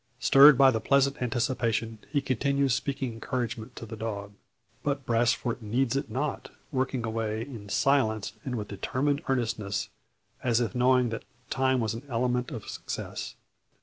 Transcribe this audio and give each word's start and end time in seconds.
Stirred 0.19 0.57
by 0.57 0.71
the 0.71 0.81
pleasant 0.81 1.21
anticipation, 1.21 1.99
he 2.09 2.21
continues 2.21 2.73
speaking 2.73 3.13
encouragement 3.13 3.75
to 3.75 3.85
the 3.85 3.95
dog. 3.95 4.33
But 4.81 5.05
Brasfort 5.05 5.61
needs 5.61 5.95
it 5.95 6.09
not, 6.09 6.49
working 6.71 7.05
away 7.05 7.41
in 7.41 7.69
silence 7.69 8.33
and 8.43 8.55
with 8.55 8.67
determined 8.69 9.21
earnestness, 9.27 9.89
as 10.43 10.59
if 10.59 10.73
knowing 10.73 11.09
that 11.09 11.23
time 11.51 11.79
was 11.79 11.93
an 11.93 12.01
element 12.09 12.49
of 12.49 12.67
success. 12.67 13.35